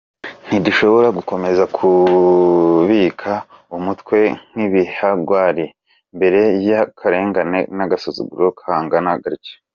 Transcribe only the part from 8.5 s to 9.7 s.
kangana gatya.